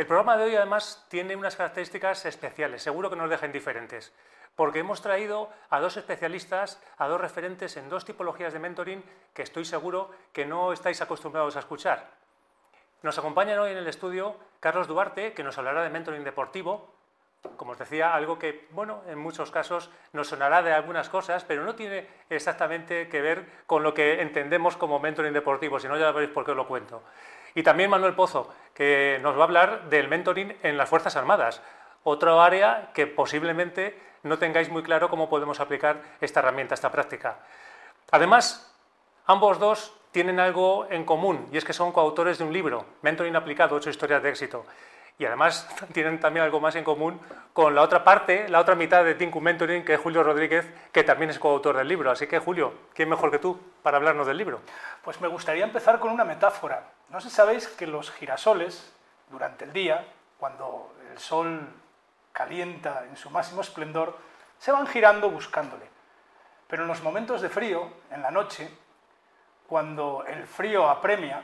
[0.00, 4.14] El programa de hoy además tiene unas características especiales, seguro que nos deja indiferentes,
[4.56, 9.42] porque hemos traído a dos especialistas, a dos referentes en dos tipologías de mentoring que
[9.42, 12.12] estoy seguro que no estáis acostumbrados a escuchar.
[13.02, 16.94] Nos acompañan hoy en el estudio Carlos Duarte, que nos hablará de mentoring deportivo,
[17.58, 21.62] como os decía, algo que, bueno, en muchos casos nos sonará de algunas cosas, pero
[21.62, 26.10] no tiene exactamente que ver con lo que entendemos como mentoring deportivo, si no ya
[26.10, 27.02] veréis por qué os lo cuento.
[27.54, 31.62] Y también Manuel Pozo, que nos va a hablar del mentoring en las Fuerzas Armadas,
[32.02, 37.38] otro área que posiblemente no tengáis muy claro cómo podemos aplicar esta herramienta, esta práctica.
[38.10, 38.74] Además,
[39.26, 43.36] ambos dos tienen algo en común, y es que son coautores de un libro, Mentoring
[43.36, 44.64] aplicado, ocho historias de éxito
[45.20, 47.20] y además tienen también algo más en común
[47.52, 51.04] con la otra parte, la otra mitad de Tinku Mentoring, que es Julio Rodríguez, que
[51.04, 52.10] también es coautor del libro.
[52.10, 54.60] Así que, Julio, ¿quién mejor que tú para hablarnos del libro?
[55.04, 56.84] Pues me gustaría empezar con una metáfora.
[57.10, 58.94] No sé si sabéis que los girasoles,
[59.28, 60.06] durante el día,
[60.38, 61.68] cuando el sol
[62.32, 64.16] calienta en su máximo esplendor,
[64.58, 65.84] se van girando buscándole.
[66.66, 68.70] Pero en los momentos de frío, en la noche,
[69.66, 71.42] cuando el frío apremia,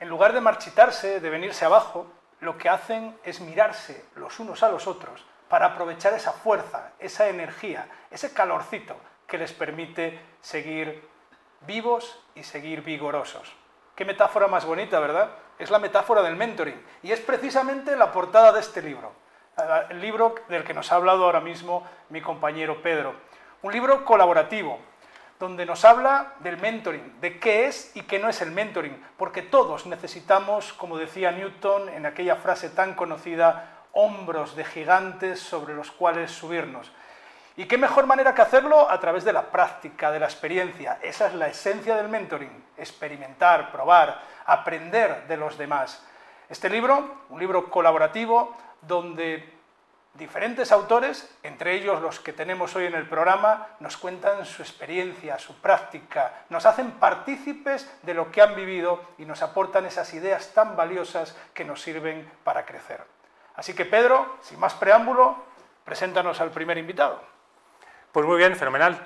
[0.00, 4.70] en lugar de marchitarse, de venirse abajo, lo que hacen es mirarse los unos a
[4.70, 8.96] los otros para aprovechar esa fuerza, esa energía, ese calorcito
[9.26, 11.08] que les permite seguir
[11.60, 13.54] vivos y seguir vigorosos.
[13.94, 15.30] Qué metáfora más bonita, ¿verdad?
[15.58, 19.12] Es la metáfora del mentoring y es precisamente la portada de este libro,
[19.90, 23.14] el libro del que nos ha hablado ahora mismo mi compañero Pedro.
[23.62, 24.78] Un libro colaborativo,
[25.40, 29.40] donde nos habla del mentoring, de qué es y qué no es el mentoring, porque
[29.40, 35.90] todos necesitamos, como decía Newton en aquella frase tan conocida, hombros de gigantes sobre los
[35.90, 36.92] cuales subirnos.
[37.56, 38.90] ¿Y qué mejor manera que hacerlo?
[38.90, 40.98] A través de la práctica, de la experiencia.
[41.02, 46.06] Esa es la esencia del mentoring, experimentar, probar, aprender de los demás.
[46.50, 49.59] Este libro, un libro colaborativo, donde
[50.20, 55.38] Diferentes autores, entre ellos los que tenemos hoy en el programa, nos cuentan su experiencia,
[55.38, 60.52] su práctica, nos hacen partícipes de lo que han vivido y nos aportan esas ideas
[60.52, 63.02] tan valiosas que nos sirven para crecer.
[63.54, 65.42] Así que Pedro, sin más preámbulo,
[65.86, 67.22] preséntanos al primer invitado.
[68.12, 69.02] Pues muy bien, fenomenal.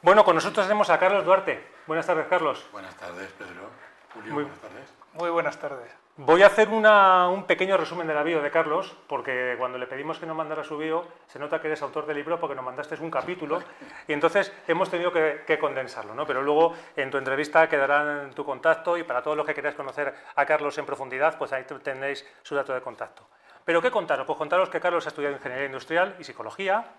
[0.00, 1.62] Bueno, con nosotros tenemos a Carlos Duarte.
[1.86, 2.66] Buenas tardes, Carlos.
[2.72, 3.68] Buenas tardes, Pedro.
[4.14, 4.94] Julio, buenas tardes.
[5.12, 6.03] Muy buenas tardes.
[6.16, 10.20] Voy a hacer un pequeño resumen de la bio de Carlos, porque cuando le pedimos
[10.20, 12.94] que nos mandara su bio, se nota que eres autor del libro porque nos mandaste
[13.00, 13.60] un capítulo
[14.06, 16.24] y entonces hemos tenido que, condensarlo, ¿no?
[16.24, 19.74] Pero luego en tu entrevista quedará en tu contacto y para todos los que queráis
[19.74, 23.26] conocer a Carlos en profundidad, pues ahí tenéis su dato de contacto.
[23.64, 24.24] ¿Pero qué contaros?
[24.24, 26.92] Pues contaros que Carlos ha estudiado Ingeniería Industrial y Psicología,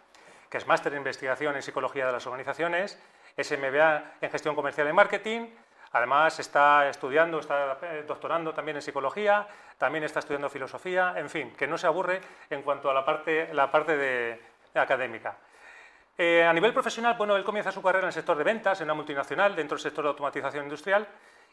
[0.49, 3.01] que es máster en Investigación en Psicología de las Organizaciones,
[3.37, 5.47] es MBA en Gestión Comercial y Marketing,
[5.95, 9.47] Además está estudiando, está eh, doctorando también en psicología,
[9.77, 12.19] también está estudiando filosofía, en fin, que no se aburre
[12.49, 14.41] en cuanto a la parte, la parte de,
[14.73, 15.37] académica.
[16.17, 18.87] Eh, a nivel profesional, bueno, él comienza su carrera en el sector de ventas, en
[18.87, 21.07] una multinacional, dentro del sector de automatización industrial,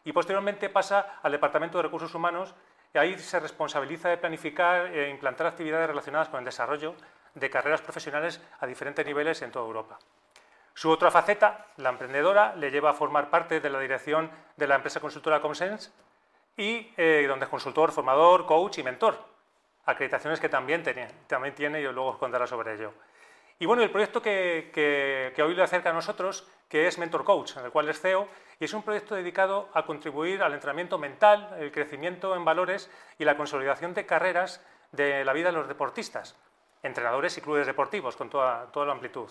[0.05, 2.53] y posteriormente pasa al Departamento de Recursos Humanos,
[2.93, 6.97] y ahí se responsabiliza de planificar e implantar actividades relacionadas con el desarrollo
[7.37, 10.01] de carreras profesionales a diferentes niveles en toda Europa.
[10.75, 14.77] Su otra faceta, la emprendedora, le lleva a formar parte de la dirección de la
[14.77, 15.91] empresa consultora Comsense
[16.57, 19.19] y eh, donde es consultor, formador, coach y mentor.
[19.85, 22.93] Acreditaciones que también tiene, también tiene y luego os contará sobre ello.
[23.59, 27.57] Y bueno, el proyecto que, que, hoy le acerca a nosotros, que es Mentor Coach,
[27.57, 28.27] en el cual es CEO,
[28.59, 33.25] y es un proyecto dedicado a contribuir al entrenamiento mental, el crecimiento en valores y
[33.25, 36.37] la consolidación de carreras de la vida de los deportistas,
[36.83, 39.31] entrenadores y clubes deportivos, con toda, toda la amplitud.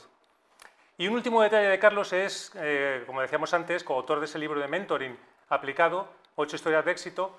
[0.98, 4.60] Y un último detalle de Carlos es, eh, como decíamos antes, coautor de ese libro
[4.60, 5.18] de mentoring
[5.50, 7.38] aplicado, ocho historias de éxito,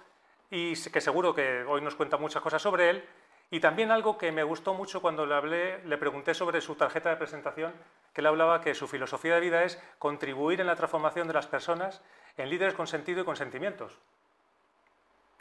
[0.51, 3.09] y que seguro que hoy nos cuenta muchas cosas sobre él.
[3.51, 7.11] Y también algo que me gustó mucho cuando le hablé, le pregunté sobre su tarjeta
[7.11, 7.73] de presentación,
[8.13, 11.47] que él hablaba que su filosofía de vida es contribuir en la transformación de las
[11.47, 12.01] personas
[12.37, 13.99] en líderes con sentido y con sentimientos.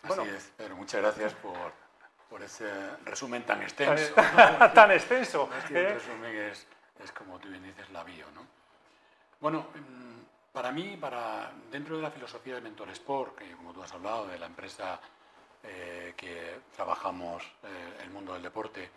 [0.04, 2.70] Así es, pero muchas gracias por, ese
[3.06, 4.14] resumen tan extenso.
[4.74, 5.50] tan extenso.
[5.70, 5.94] ¿eh?
[5.94, 6.68] resumen es
[7.00, 8.26] es como tú bien dices, la bio.
[8.32, 8.46] ¿no?
[9.40, 13.82] Bueno, mm, para mí, para, dentro de la filosofía de Mentor Sport, que como tú
[13.82, 15.00] has hablado, de la empresa
[15.64, 18.90] eh, que trabajamos eh, el mundo del deporte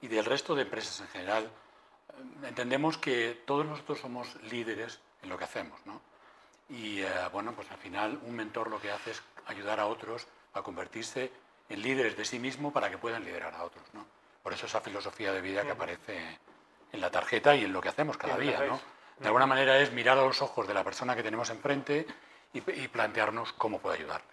[0.00, 5.28] y del resto de empresas en general, eh, entendemos que todos nosotros somos líderes en
[5.28, 5.80] lo que hacemos.
[5.86, 6.00] ¿no?
[6.68, 7.00] Y
[7.32, 11.32] bueno, pues al final un mentor lo que hace es ayudar a otros a convertirse
[11.68, 13.84] en líderes de sí mismo para que puedan liderar a otros.
[13.94, 14.04] ¿no?
[14.42, 16.38] Por eso esa filosofía de vida que aparece
[16.92, 18.60] en la tarjeta y en lo que hacemos cada día.
[18.66, 18.80] ¿no?
[19.18, 22.06] De alguna manera es mirar a los ojos de la persona que tenemos enfrente
[22.52, 24.26] y, plantearnos cómo puede ayudarle.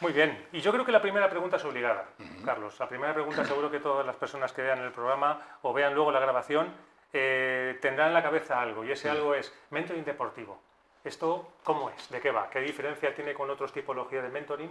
[0.00, 2.06] Muy bien, y yo creo que la primera pregunta es obligada,
[2.44, 2.78] Carlos.
[2.78, 6.12] La primera pregunta seguro que todas las personas que vean el programa o vean luego
[6.12, 6.70] la grabación
[7.12, 10.60] eh, tendrán en la cabeza algo, y ese algo es mentoring deportivo.
[11.02, 12.10] ¿Esto cómo es?
[12.10, 12.50] ¿De qué va?
[12.50, 14.70] ¿Qué diferencia tiene con otras tipologías de mentoring?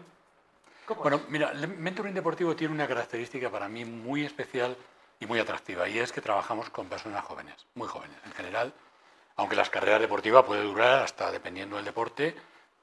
[0.97, 4.77] bueno, mira, el mentoring deportivo tiene una característica para mí muy especial
[5.19, 8.73] y muy atractiva, y es que trabajamos con personas jóvenes, muy jóvenes en general,
[9.37, 12.35] aunque las carreras deportivas pueden durar hasta, dependiendo del deporte,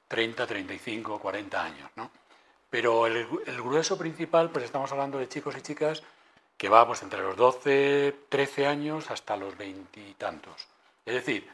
[0.07, 2.11] 30, 35, 40 años, ¿no?
[2.69, 3.27] Pero el,
[3.61, 6.01] grueso principal, pues estamos hablando de chicos y chicas
[6.57, 10.67] que va pues entre los 12, 13 años hasta los veintitantos.
[11.05, 11.47] Es decir,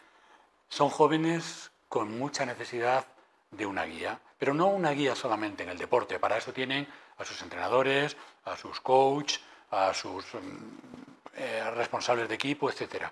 [0.70, 3.06] son jóvenes con mucha necesidad
[3.52, 6.88] de una guía, pero no una guía solamente en el deporte, para eso tienen
[7.18, 8.16] a sus entrenadores,
[8.46, 9.42] a sus coaches,
[9.72, 10.40] a sus mm,
[11.36, 13.06] eh, responsables de equipo, etc.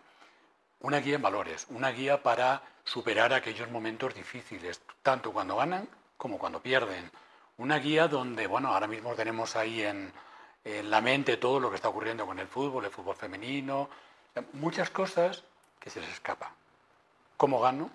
[0.81, 5.87] Una guía en valores, una guía para superar aquellos momentos difíciles, tanto cuando ganan
[6.17, 7.11] como cuando pierden.
[7.57, 10.11] Una guía donde, bueno, ahora mismo tenemos ahí en,
[10.63, 13.89] en la mente todo lo que está ocurriendo con el fútbol, el fútbol femenino,
[14.53, 15.43] muchas cosas
[15.79, 16.51] que se les escapa.
[17.37, 17.89] ¿Cómo gano?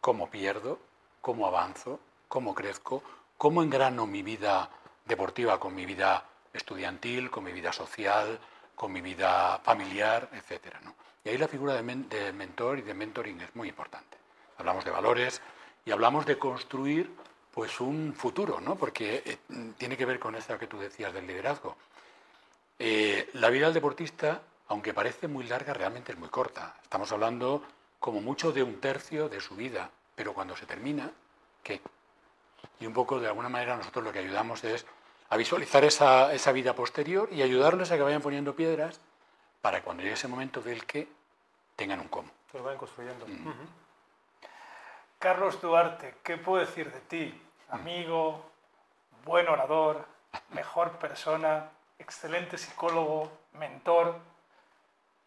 [0.00, 0.78] ¿Cómo pierdo?
[1.20, 2.00] ¿Cómo avanzo?
[2.28, 3.02] ¿Cómo crezco?
[3.36, 4.70] ¿Cómo engrano mi vida
[5.04, 6.24] deportiva con mi vida
[6.58, 8.38] estudiantil, con mi vida social,
[8.74, 10.80] con mi vida familiar, etcétera?
[11.24, 14.16] Y ahí la figura de, de mentor y de mentoring es muy importante.
[14.58, 15.40] Hablamos de valores
[15.84, 17.10] y hablamos de construir
[17.58, 18.76] pues un futuro, ¿no?
[18.76, 19.38] porque eh,
[19.76, 21.76] tiene que ver con esto que tú decías del liderazgo.
[22.78, 26.76] Eh, la vida del deportista, aunque parece muy larga, realmente es muy corta.
[26.82, 27.64] Estamos hablando
[27.98, 31.10] como mucho de un tercio de su vida, pero cuando se termina,
[31.62, 31.80] ¿qué?
[32.78, 34.86] Y un poco, de alguna manera, nosotros lo que ayudamos es
[35.30, 39.00] a visualizar esa, esa vida posterior y ayudarles a que vayan poniendo piedras
[39.60, 41.08] para cuando llegue ese momento del qué,
[41.76, 42.30] tengan un cómo.
[42.50, 43.26] Que lo vayan construyendo.
[43.26, 43.52] Mm.
[45.18, 47.42] Carlos Duarte, ¿qué puedo decir de ti?
[47.70, 48.44] Amigo,
[49.24, 50.06] buen orador,
[50.50, 54.16] mejor persona, excelente psicólogo, mentor,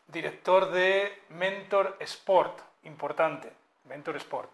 [0.07, 3.51] director de Mentor Sport, importante,
[3.85, 4.49] Mentor Sport.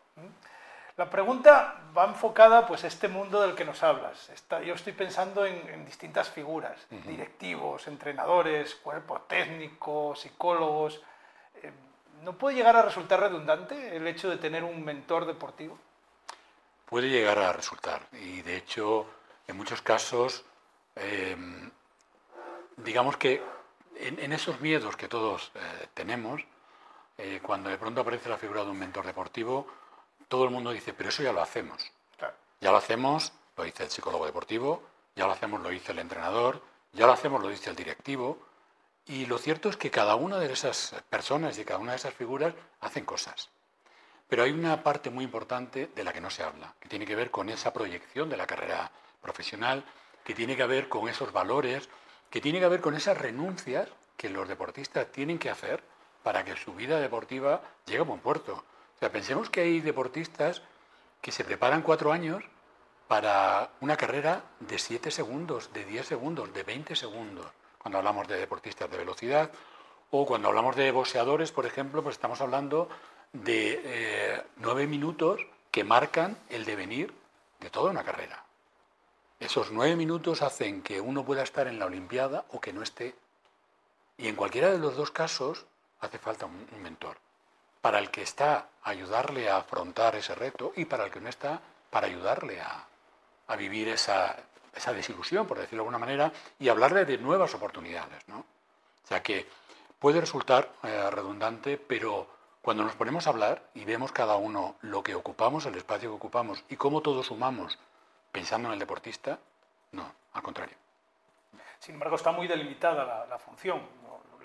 [0.97, 4.31] La pregunta va enfocada pues, a este mundo del que nos hablas.
[4.65, 10.99] yo estoy pensando en, distintas figuras, directivos, entrenadores, cuerpo técnico, psicólogos.
[11.61, 11.71] Eh,
[12.23, 15.77] ¿No puede llegar a resultar redundante el hecho de tener un mentor deportivo?
[16.87, 19.05] Puede llegar a resultar y de hecho
[19.45, 20.45] en muchos casos
[20.95, 21.69] em,
[22.77, 23.43] digamos que
[23.97, 26.41] en, esos miedos que todos eh, tenemos,
[27.19, 29.67] eh, cuando de pronto aparece la figura de un mentor deportivo,
[30.27, 31.91] todo el mundo dice, pero eso ya lo hacemos.
[32.59, 34.83] Ya lo hacemos, lo dice el psicólogo deportivo,
[35.15, 36.61] ya lo hacemos, lo dice el entrenador,
[36.93, 38.39] ya lo hacemos, lo dice el directivo.
[39.05, 42.13] Y lo cierto es que cada una de esas personas y cada una de esas
[42.13, 43.49] figuras hacen cosas.
[44.27, 47.15] Pero hay una parte muy importante de la que no se habla, que tiene que
[47.15, 48.91] ver con esa proyección de la carrera
[49.21, 49.85] profesional,
[50.23, 51.87] que tiene que ver con esos valores,
[52.29, 53.87] que tiene que ver con esas renuncias
[54.17, 55.81] que los deportistas tienen que hacer
[56.23, 58.65] para que su vida deportiva llegue a buen puerto.
[58.97, 60.61] O sea, pensemos que hay deportistas
[61.21, 62.43] que se preparan cuatro años
[63.07, 67.45] para una carrera de siete segundos, de 10 segundos, de 20 segundos,
[67.77, 69.51] cuando hablamos de deportistas de velocidad,
[70.11, 72.89] o cuando hablamos de boxeadores, por ejemplo, pues estamos hablando
[73.33, 77.13] de eh, nueve minutos que marcan el devenir
[77.59, 78.43] de toda una carrera.
[79.39, 83.15] Esos nueve minutos hacen que uno pueda estar en la Olimpiada o que no esté.
[84.17, 85.65] Y en cualquiera de los dos casos
[85.99, 87.17] hace falta un, mentor.
[87.81, 91.61] Para el que está, ayudarle a afrontar ese reto y para el que no está,
[91.89, 92.87] para ayudarle a,
[93.57, 94.35] vivir esa,
[94.93, 98.27] desilusión, por decirlo de alguna manera, y hablarle de nuevas oportunidades.
[98.27, 98.39] ¿no?
[98.39, 99.47] O sea que
[99.99, 102.27] puede resultar eh, redundante, pero
[102.61, 106.15] cuando nos ponemos a hablar y vemos cada uno lo que ocupamos, el espacio que
[106.15, 107.79] ocupamos y cómo todos sumamos
[108.31, 109.39] pensando en el deportista,
[109.93, 110.75] no, al contrario.
[111.79, 113.81] Sin embargo, está muy delimitada la, función.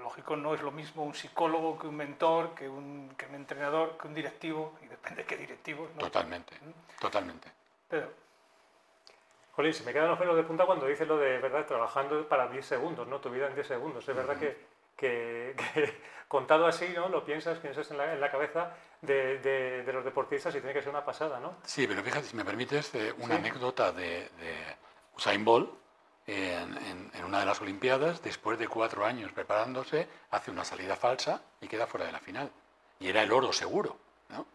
[0.02, 4.14] Lógico, no es lo mismo un psicólogo que un mentor, que un, entrenador, que un
[4.14, 5.88] directivo, y depende de qué directivo.
[5.96, 7.00] Totalmente, ¿Mm?
[7.00, 7.48] totalmente.
[7.88, 8.10] Pero,
[9.52, 12.48] Jolín, se me quedan los pelos de punta cuando dices lo de, ¿verdad?, trabajando para
[12.48, 13.20] 10 segundos, ¿no?
[13.20, 14.08] Tu vida en 10 segundos.
[14.08, 14.56] Es verdad que,
[14.96, 15.54] que,
[16.28, 17.08] contado así, ¿no?
[17.08, 21.38] Lo piensas, piensas en la, cabeza de, los deportistas y tiene que ser una pasada,
[21.38, 21.58] ¿no?
[21.64, 24.28] Sí, pero fíjate, si me permites, eh, una anécdota de,
[25.14, 25.70] Usain Bolt
[26.26, 31.68] en, una de las Olimpiadas, después de cuatro años preparándose, hace una salida falsa y
[31.68, 32.50] queda fuera de la final.
[33.00, 33.96] Y era el oro seguro,
[34.28, 34.46] ¿no?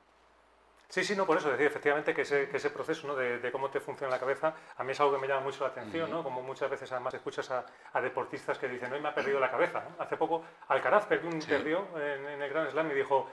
[0.89, 3.15] Sí, sí, no, por eso decía efectivamente que ese, que ese proceso ¿no?
[3.15, 5.71] de, cómo te funciona la cabeza, a mí es algo que me llama mucho la
[5.71, 6.24] atención, ¿no?
[6.24, 9.83] Como muchas veces además escuchas a, deportistas que dicen, hoy me ha perdido la cabeza.
[10.00, 13.29] Hace poco Alcaraz perdió, un, perdió en, el Grand Slam y dijo,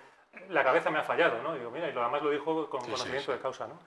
[0.49, 1.55] la cabeza me ha fallado, ¿no?
[1.55, 3.79] Y digo, mira, y lo demás lo dijo con conocimiento de causa, ¿no?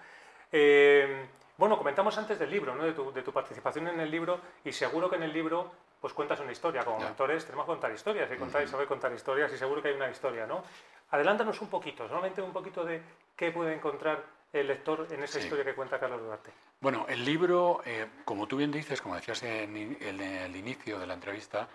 [0.50, 1.28] Eh,
[1.58, 2.84] Bueno, comentamos antes del libro, ¿no?
[2.84, 6.14] de, tu, de tu participación en el libro, y seguro que en el libro pues
[6.14, 6.86] cuentas una historia.
[6.86, 9.88] Como mentores tenemos que contar historias, y contar y saber contar historias, y seguro que
[9.90, 10.64] hay una historia, ¿no?
[11.12, 13.02] Adelántanos un poquito, solamente un poquito de
[13.36, 14.24] qué puede encontrar
[14.54, 15.46] el lector en esa Sí.
[15.46, 16.52] historia que cuenta Carlos Duarte.
[16.80, 21.16] Bueno, el libro, eh, como tú bien dices, como decías en el inicio de la
[21.16, 21.68] entrevista,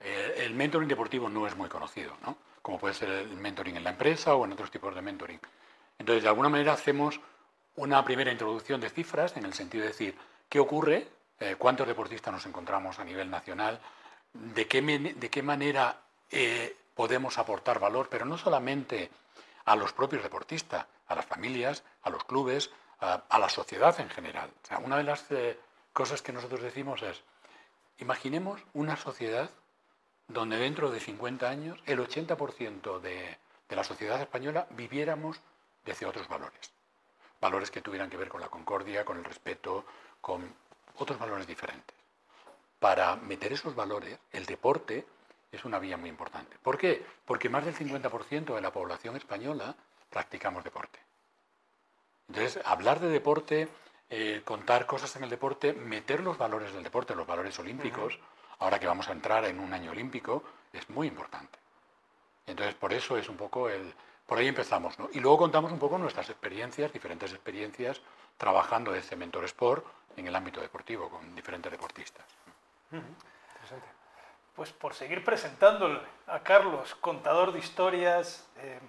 [0.00, 2.36] eh, el mentoring deportivo no es muy conocido, ¿no?
[2.60, 5.38] Como puede ser el mentoring en la empresa o en otros tipos de mentoring.
[5.98, 7.20] Entonces, de alguna manera hacemos
[7.76, 11.08] una primera introducción de cifras en el sentido de decir qué ocurre,
[11.40, 13.80] eh, cuántos deportistas nos encontramos a nivel nacional,
[14.32, 16.00] de qué, de qué manera
[16.30, 19.10] eh, podemos aportar valor, pero no solamente
[19.64, 24.50] a los propios deportistas, a las familias, a los clubes, a, la sociedad en general.
[24.84, 25.58] Una de las eh,
[25.92, 27.22] cosas que nosotros decimos es,
[27.98, 29.50] imaginemos una sociedad
[30.28, 33.38] donde dentro de 50 años el 80% de,
[33.68, 35.40] de la sociedad española viviéramos
[35.84, 36.72] desde otros valores.
[37.42, 39.84] Valores que tuvieran que ver con la concordia, con el respeto,
[40.20, 40.54] con
[40.96, 41.96] otros valores diferentes.
[42.78, 45.04] Para meter esos valores, el deporte
[45.50, 46.56] es una vía muy importante.
[46.62, 47.04] ¿Por qué?
[47.26, 49.74] Porque más del 50% de la población española
[50.08, 51.00] practicamos deporte.
[52.28, 53.68] Entonces, hablar de deporte,
[54.08, 58.18] eh, contar cosas en el deporte, meter los valores del deporte, los valores olímpicos,
[58.60, 61.58] ahora que vamos a entrar en un año olímpico, es muy importante.
[62.46, 63.92] Entonces, por eso es un poco el...
[64.32, 65.10] Por ahí empezamos, ¿no?
[65.12, 68.00] Y luego contamos un poco nuestras experiencias, diferentes experiencias,
[68.38, 69.84] trabajando desde Mentor Sport
[70.16, 72.24] en el ámbito deportivo, con diferentes deportistas.
[72.90, 73.86] Interesante.
[74.56, 78.80] Pues por seguir presentándole a Carlos, contador de historias, eh,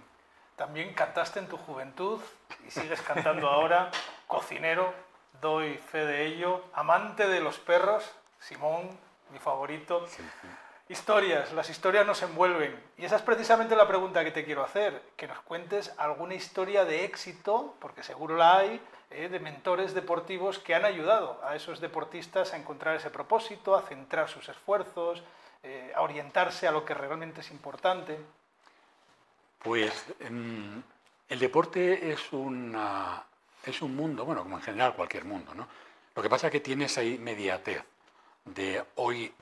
[0.56, 2.22] también cantaste en tu juventud
[2.66, 3.92] y sigues cantando ahora,
[4.28, 4.94] cocinero,
[5.42, 8.10] doy fe de ello, amante de los perros,
[8.40, 8.98] Simón,
[9.30, 10.08] mi favorito.
[10.90, 12.78] Historias, las historias nos envuelven.
[12.98, 16.84] Y esa es precisamente la pregunta que te quiero hacer, que nos cuentes alguna historia
[16.84, 21.80] de éxito, porque seguro la hay, eh, de mentores deportivos que han ayudado a esos
[21.80, 25.24] deportistas a encontrar ese propósito, a centrar sus esfuerzos,
[25.64, 28.20] eh, a orientarse a lo que realmente es importante.
[29.60, 30.80] Pues mm,
[31.30, 32.20] el deporte es,
[33.66, 35.66] es un mundo, bueno, como en general cualquier mundo, ¿no?
[36.14, 37.84] Lo que pasa es que tiene esa inmediatez
[38.46, 39.34] de hoy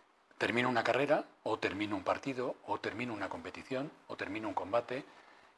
[0.42, 5.06] termino una carrera, o termino un partido, o termino una competición, o termino un combate,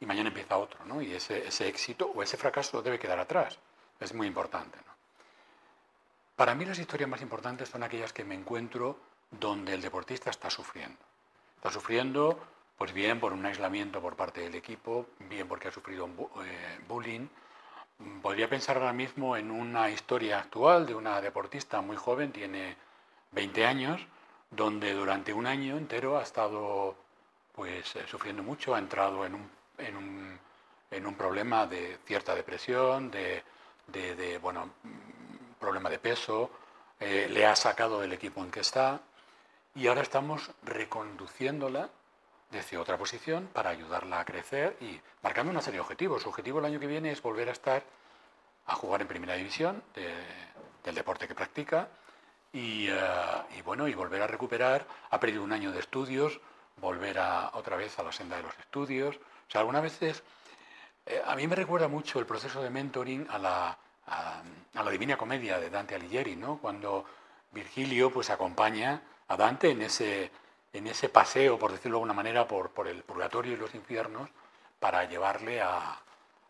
[0.01, 1.01] y mañana empieza otro, ¿no?
[1.01, 3.57] Y ese, ese éxito o ese fracaso debe quedar atrás.
[4.01, 4.93] Es muy importante, ¿no?
[6.35, 8.97] Para mí las historias más importantes son aquellas que me encuentro
[9.31, 10.99] donde el deportista está sufriendo.
[11.55, 12.37] Está sufriendo,
[12.77, 16.29] pues bien por un aislamiento por parte del equipo, bien porque ha sufrido un bu-
[16.45, 17.27] eh, bullying.
[18.21, 22.75] Podría pensar ahora mismo en una historia actual de una deportista muy joven, tiene
[23.31, 24.05] 20 años,
[24.55, 26.95] donde durante un año entero ha estado
[27.53, 30.39] pues eh, sufriendo mucho, ha entrado en un, en un,
[30.91, 33.43] en un problema de cierta depresión, de,
[33.87, 36.49] de- de, bueno, mm, problema de peso,
[36.99, 39.01] eh, le ha sacado del equipo en que está
[39.75, 41.89] y ahora estamos reconduciéndola
[42.51, 46.21] desde otra posición para ayudarla a crecer y marcando una serie de objetivos.
[46.21, 47.83] Su objetivo el año que viene es volver a estar
[48.67, 50.13] a jugar en primera división de-
[50.83, 51.87] del deporte que practica
[52.53, 52.95] y, eh,
[53.57, 54.85] y, bueno y volver a recuperar.
[55.09, 56.39] Ha perdido un año de estudios,
[56.77, 59.15] volver a, otra vez a la senda de los estudios.
[59.17, 60.23] O sea, algunas veces
[61.05, 64.41] eh, a mí me recuerda mucho el proceso de mentoring a la, a,
[64.73, 66.57] la Divina Comedia de Dante Alighieri, ¿no?
[66.59, 67.05] Cuando
[67.51, 70.31] Virgilio pues acompaña a Dante en ese,
[70.71, 74.29] en ese paseo, por decirlo de alguna manera, por, por el purgatorio y los infiernos
[74.79, 75.99] para llevarle a,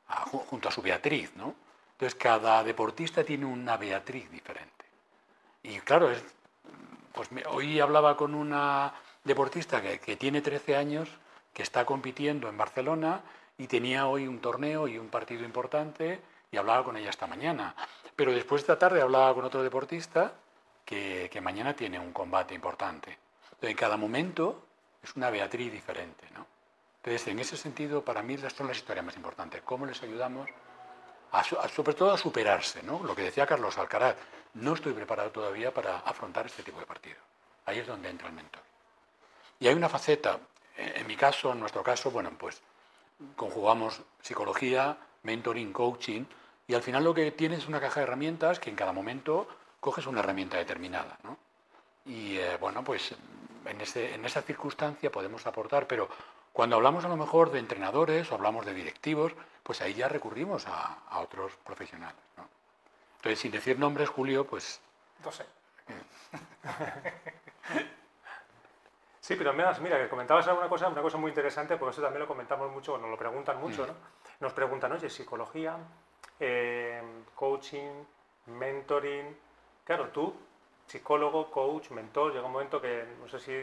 [0.08, 1.56] a- ju- junto a su Beatriz, ¿no?
[1.94, 4.83] Entonces cada deportista tiene una Beatriz diferente.
[5.64, 6.22] Y claro, es,
[7.14, 8.94] pues hoy hablaba con una
[9.24, 11.10] deportista que, tiene 13 años,
[11.54, 13.22] que está compitiendo en Barcelona
[13.58, 16.20] y tenía hoy un torneo y un partido importante
[16.52, 17.76] y hablaba con ella esta mañana.
[18.16, 20.34] Pero después de esta tarde hablaba con otro deportista
[20.86, 23.18] que, mañana tiene un combate importante.
[23.46, 24.66] Entonces, en cada momento
[25.02, 26.28] es una Beatriz diferente.
[26.34, 26.46] ¿no?
[26.98, 29.62] Entonces, en ese sentido, para mí estas son las historias más importantes.
[29.64, 30.50] ¿Cómo les ayudamos?
[31.74, 33.02] sobre todo a superarse, ¿no?
[33.04, 34.16] Lo que decía Carlos Alcaraz,
[34.56, 37.18] no estoy preparado todavía para afrontar este tipo de partido.
[37.66, 38.62] Ahí es donde entra el mentor.
[39.60, 40.40] Y hay una faceta,
[40.78, 42.62] eh, en mi caso, en nuestro caso, bueno, pues
[43.36, 46.26] conjugamos psicología, mentoring, coaching,
[46.68, 49.48] y al final lo que tienes es una caja de herramientas que en cada momento
[49.80, 51.18] coges una herramienta determinada.
[52.06, 53.14] Y eh, bueno, pues
[53.66, 53.82] en,
[54.26, 56.10] esa circunstancia podemos aportar, pero
[56.52, 60.66] cuando hablamos a lo mejor de entrenadores o hablamos de directivos, pues ahí ya recurrimos
[60.68, 62.20] a, otros profesionales.
[63.24, 64.82] Entonces, sin decir nombres, Julio, pues
[65.24, 65.46] No sé.
[69.22, 72.20] Sí, pero además, mira, que comentabas alguna cosa, una cosa muy interesante, porque eso también
[72.20, 73.94] lo comentamos mucho, nos lo preguntan mucho, ¿no?
[74.42, 75.78] Nos preguntan, oye, psicología,
[76.42, 77.02] eh,
[77.34, 78.04] coaching,
[78.48, 79.38] mentoring.
[79.86, 80.36] Claro, tú,
[80.86, 83.54] psicólogo, coach, mentor, llega un momento que no sé si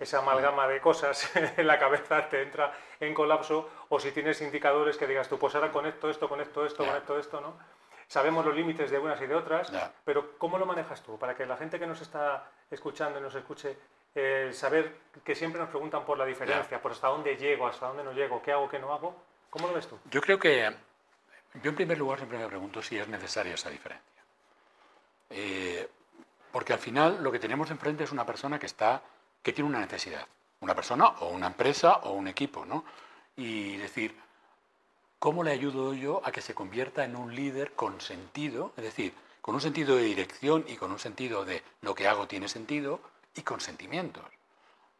[0.00, 4.96] esa amalgama de cosas en la cabeza te entra en colapso o si tienes indicadores
[4.96, 7.54] que digas tú, pues ahora conecto esto, conecto esto, conecto esto, ¿no?
[8.14, 9.72] Sabemos los límites de unas y de otras,
[10.04, 11.18] pero ¿cómo lo manejas tú?
[11.18, 13.76] Para que la gente que nos está escuchando y nos escuche,
[14.14, 18.04] eh, saber que siempre nos preguntan por la diferencia, por hasta dónde llego, hasta dónde
[18.04, 19.16] no llego, qué hago, qué no hago,
[19.50, 19.98] ¿cómo lo ves tú?
[20.12, 20.72] Yo creo que,
[21.60, 24.22] yo en primer lugar siempre me pregunto si es necesaria esa diferencia.
[25.30, 25.88] Eh,
[26.52, 29.02] porque al final lo que tenemos enfrente es una persona que está
[29.42, 30.24] que tiene una necesidad.
[30.60, 32.84] Una persona o una empresa o un equipo, ¿no?
[33.34, 34.16] Y decir,
[35.24, 38.74] ¿cómo le ayudo yo a que se convierta en un líder con sentido?
[38.76, 42.28] Es decir, con un sentido de dirección y con un sentido de lo que hago
[42.28, 43.00] tiene sentido
[43.34, 44.22] y con sentimientos.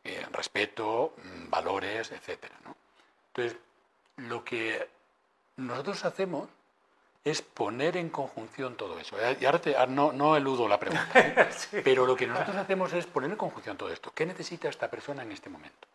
[0.02, 2.42] Eh, respeto, mm, valores, etc.
[3.34, 3.58] Entonces,
[4.16, 4.88] lo que
[5.58, 6.48] nosotros hacemos
[7.22, 9.20] es poner en conjunción todo eso.
[9.20, 11.50] Eh, y ahora, no, no, eludo la pregunta, ¿eh?
[11.84, 14.10] pero lo que nosotros hacemos es poner en conjunción todo esto.
[14.14, 15.86] ¿Qué necesita esta persona en este momento?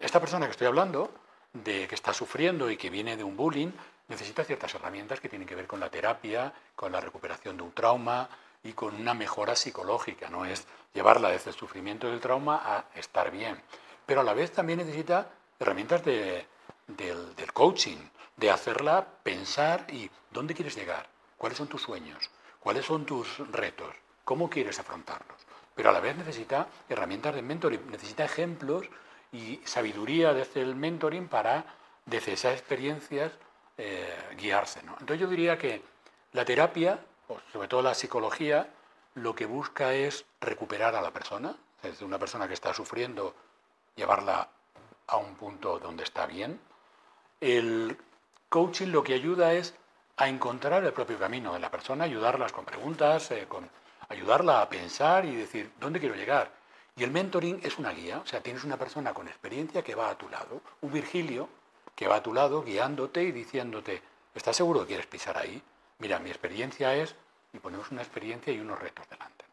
[0.00, 1.14] Esta persona que estoy hablando,
[1.52, 3.72] de que está sufriendo y que viene de un bullying,
[4.08, 7.72] necesita ciertas herramientas que tienen que ver con la terapia, con la recuperación de un
[7.72, 8.28] trauma
[8.62, 10.28] y con una mejora psicológica.
[10.28, 13.60] No es llevarla desde el sufrimiento del trauma a estar bien.
[14.06, 16.46] Pero a la vez también necesita herramientas de,
[16.86, 17.98] del, del coaching,
[18.36, 23.94] de hacerla pensar y dónde quieres llegar, cuáles son tus sueños, cuáles son tus retos,
[24.24, 25.36] cómo quieres afrontarlos.
[25.74, 28.86] Pero a la vez necesita herramientas de mentoring, necesita ejemplos
[29.32, 31.64] y sabiduría desde el mentoring para,
[32.06, 33.32] desde esas experiencias,
[33.78, 34.80] eh, guiarse.
[34.80, 35.82] Entonces yo diría que
[36.32, 38.68] la terapia, o sobre todo la psicología,
[39.14, 43.34] lo que busca es recuperar a la persona, es decir, una persona que está sufriendo,
[43.96, 44.48] llevarla
[45.06, 46.60] a un punto donde está bien.
[47.40, 47.96] El
[48.48, 49.74] coaching lo que ayuda es
[50.16, 53.68] a encontrar el propio camino de la persona, ayudarlas con preguntas, eh, con,
[54.10, 56.50] ayudarla a pensar y decir, ¿dónde quiero llegar?
[57.00, 60.10] Y el mentoring es una guía, o sea, tienes una persona con experiencia que va
[60.10, 61.48] a tu lado, un Virgilio
[61.96, 64.02] que va a tu lado guiándote y diciéndote,
[64.34, 65.62] ¿estás seguro que quieres pisar ahí?
[65.98, 67.16] Mira, mi experiencia es,
[67.54, 69.46] y ponemos una experiencia y unos retos delante.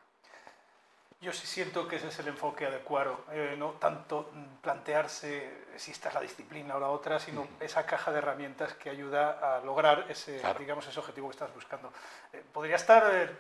[1.21, 4.29] Yo sí siento que ese es el enfoque adecuado, eh, no tanto
[4.61, 8.89] plantearse si esta es la disciplina o la otra, sino esa caja de herramientas que
[8.89, 11.93] ayuda a lograr ese, digamos, ese objetivo que estás buscando.
[12.33, 13.31] Eh, podría estar eh,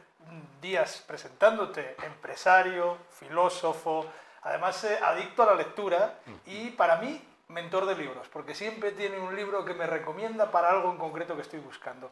[0.61, 4.05] días presentándote, empresario, filósofo,
[4.43, 9.35] además adicto a la lectura y para mí mentor de libros, porque siempre tiene un
[9.35, 12.11] libro que me recomienda para algo en concreto que estoy buscando.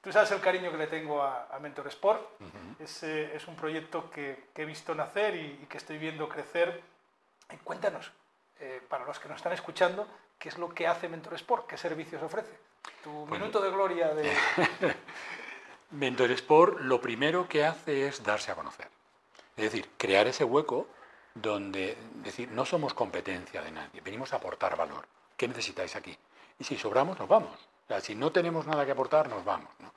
[0.00, 2.22] Tú sabes el cariño que le tengo a, Mentor Sport.
[2.78, 6.80] es, un proyecto que, he visto nacer y, que estoy viendo crecer.
[7.64, 8.12] cuéntanos,
[8.60, 10.06] eh, para los que nos están escuchando,
[10.38, 11.66] ¿qué es lo que hace Mentor Sport?
[11.66, 12.56] ¿Qué servicios ofrece?
[13.02, 14.32] Tu pues minuto de gloria de...
[15.90, 18.88] Mentor Sport lo primero que hace es darse a conocer.
[19.56, 20.88] Es decir, crear ese hueco
[21.34, 25.06] donde decir, no somos competencia de nadie, venimos a aportar valor.
[25.36, 26.16] ¿Qué necesitáis aquí?
[26.58, 27.56] Y si sobramos, nos vamos.
[27.84, 29.68] O sea, si no tenemos nada que aportar, nos vamos.
[29.78, 29.92] ¿no?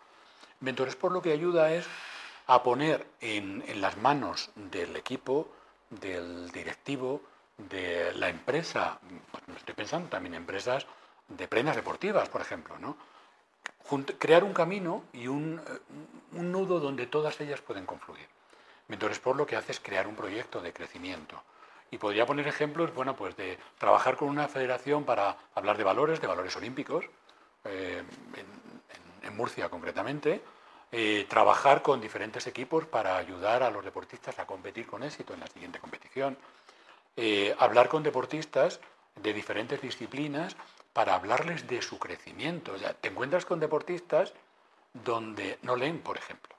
[0.59, 1.87] Mentores por lo que ayuda es
[2.47, 5.49] a poner en, las manos del equipo,
[5.89, 7.21] del directivo,
[7.57, 8.99] de la empresa,
[9.31, 10.85] pues estoy pensando también en empresas
[11.27, 12.97] de prendas deportivas, por ejemplo, ¿no?
[14.17, 15.61] Crear un camino y un,
[16.33, 18.27] un, nudo donde todas ellas pueden confluir.
[18.87, 21.41] Mentores por lo que hace es crear un proyecto de crecimiento.
[21.91, 26.21] Y podría poner ejemplos, bueno, pues de trabajar con una federación para hablar de valores,
[26.21, 27.05] de valores olímpicos,
[27.65, 28.03] eh,
[29.23, 30.41] en Murcia concretamente,
[30.91, 35.39] eh, trabajar con diferentes equipos para ayudar a los deportistas a competir con éxito en
[35.39, 36.35] la siguiente competición,
[37.15, 38.79] eh, hablar con deportistas
[39.15, 40.55] de diferentes disciplinas
[40.93, 42.75] para hablarles de su crecimiento.
[43.01, 44.33] te encuentras con deportistas
[44.93, 46.55] donde no leen, por ejemplo,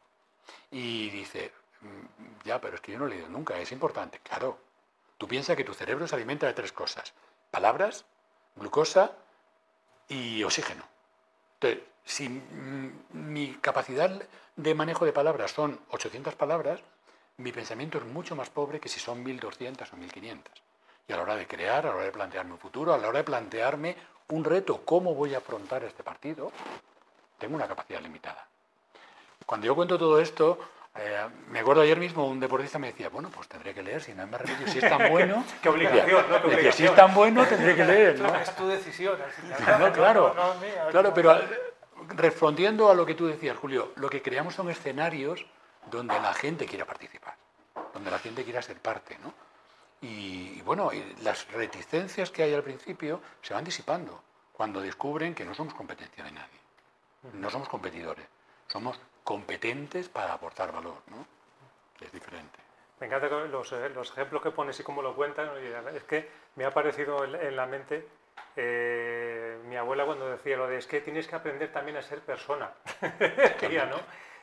[0.71, 4.21] y dice, mm, ya, pero es que yo no he leído nunca, es importante.
[4.21, 4.59] Claro,
[5.19, 7.12] tú piensas que tu cerebro se alimenta de tres cosas,
[7.51, 8.05] palabras,
[8.57, 9.12] glucosa
[10.09, 10.85] y oxígeno.
[11.55, 12.29] Entonces, si
[13.11, 14.23] mi capacidad
[14.57, 16.81] de manejo de palabras son 800 palabras,
[17.37, 20.53] mi pensamiento es mucho más pobre que si son 1200 o 1500.
[21.09, 23.09] Y a la hora de crear, a la hora de plantearme un futuro, a la
[23.09, 23.97] hora de plantearme
[24.31, 26.53] un reto, cómo voy a afrontar este partido,
[27.38, 28.47] tengo una capacidad limitada.
[29.47, 30.59] Cuando yo cuento todo esto,
[30.97, 34.12] eh, me acuerdo ayer mismo un deportista me decía, bueno, pues tendré que leer, si
[34.12, 35.45] no me remedio, si es tan bueno.
[35.62, 36.73] Qué obligación, ¿no?
[36.73, 38.21] Si es tan bueno, tendré que leer.
[38.21, 38.35] ¿no?
[38.37, 39.19] Es tu decisión.
[39.79, 40.35] No, claro,
[40.90, 41.40] claro, pero
[42.09, 45.47] respondiendo a lo que tú decías, Julio, lo que creamos son escenarios
[45.90, 47.35] donde la gente quiera participar,
[47.95, 49.33] donde la gente quiera ser parte, ¿no?
[50.03, 50.91] Y, bueno,
[51.23, 56.25] las reticencias que hay al principio se van disipando cuando descubren que no somos competencia
[56.25, 56.59] de nadie,
[57.35, 58.27] no somos competidores,
[58.67, 61.27] somos competentes para aportar valor, ¿no?
[62.01, 62.59] Es diferente.
[62.99, 65.51] Me encantan los, eh, los, ejemplos que pones y cómo lo cuentan.
[65.95, 68.07] Es que me ha parecido en, la mente
[68.57, 72.21] eh, mi abuela cuando decía lo de es que tienes que aprender también a ser
[72.21, 72.71] persona.
[73.01, 73.97] ¿no?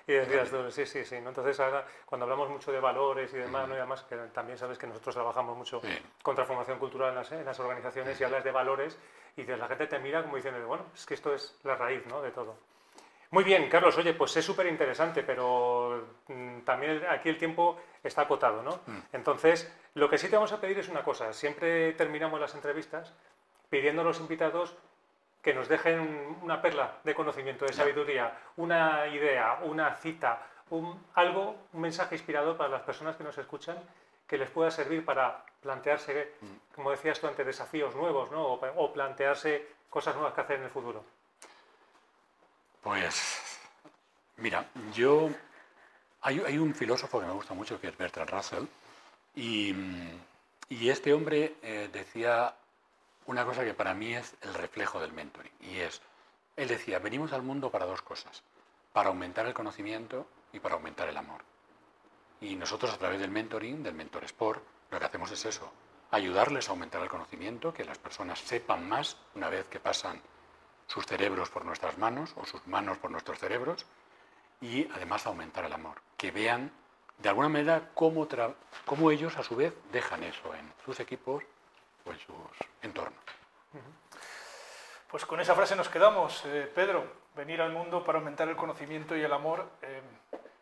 [0.08, 1.16] Y decías tú, sí, sí, sí.
[1.16, 3.76] Entonces, ahora, cuando hablamos mucho de valores y demás, ¿no?
[3.76, 5.82] y además que también sabes que nosotros trabajamos mucho
[6.24, 8.98] con transformación cultural en las, organizaciones y hablas de valores
[9.36, 12.22] y la gente te mira como diciendo, bueno, es que esto es la raíz ¿no?
[12.22, 12.56] de todo.
[13.32, 18.22] Muy bien, Carlos, oye, pues es súper interesante, pero mm, también aquí el tiempo está
[18.22, 18.80] acotado, ¿no?
[18.86, 19.00] Mm.
[19.12, 21.34] Entonces, lo que sí te vamos a pedir es una cosa.
[21.34, 23.14] Siempre terminamos las entrevistas
[23.70, 24.78] pidiendo a los invitados
[25.42, 31.56] que nos dejen una perla de conocimiento, de sabiduría, una idea, una cita, un, algo,
[31.74, 33.78] un mensaje inspirador para las personas que nos escuchan
[34.28, 36.76] que les pueda servir para plantearse, mm.
[36.76, 38.44] como decías tú antes, desafíos nuevos, ¿no?
[38.54, 41.04] o, plantearse cosas nuevas que hacer en el futuro.
[42.84, 43.60] Pues,
[44.38, 45.30] mira, yo...
[46.22, 48.66] Hay, un filósofo que me gusta mucho que es Bertrand Russell,
[49.34, 49.74] y,
[50.70, 52.54] este hombre eh, decía
[53.28, 55.52] una cosa que para mí es el reflejo del mentoring.
[55.62, 56.02] Y es,
[56.56, 58.42] él decía, venimos al mundo para dos cosas,
[58.94, 61.44] para aumentar el conocimiento y para aumentar el amor.
[62.42, 65.72] Y nosotros a través del mentoring, del Mentor Sport, lo que hacemos es eso,
[66.12, 70.22] ayudarles a aumentar el conocimiento, que las personas sepan más una vez que pasan
[70.88, 73.86] sus cerebros por nuestras manos o sus manos por nuestros cerebros
[74.62, 76.72] y además aumentar el amor, que vean
[77.18, 78.28] de alguna manera cómo,
[78.86, 81.44] cómo ellos a su vez dejan eso en sus equipos
[82.12, 82.36] en sus
[82.82, 83.20] entornos.
[85.10, 89.16] Pues con esa frase nos quedamos, eh, Pedro, venir al mundo para aumentar el conocimiento
[89.16, 89.66] y el amor.
[89.82, 90.02] Eh,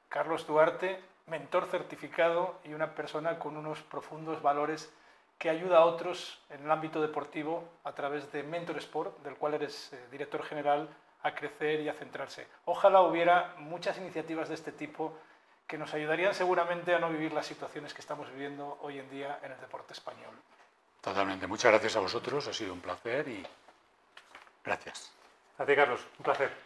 [0.08, 4.94] Carlos Duarte, mentor certificado y una persona con unos profundos valores
[5.40, 9.56] que ayuda a otros en el ámbito deportivo a través de Mentor Sport, del cual
[9.56, 10.90] eres eh, director general,
[11.24, 12.48] a crecer y a centrarse.
[12.66, 15.18] Ojalá hubiera muchas iniciativas de este tipo
[15.66, 19.40] que nos ayudarían seguramente a no vivir las situaciones que estamos viviendo hoy en día
[19.42, 20.36] en el deporte español.
[21.06, 21.46] Totalmente.
[21.46, 23.46] Muchas gracias a vosotros, ha sido un placer y
[24.64, 25.12] gracias.
[25.56, 26.65] Ti, Carlos, un placer.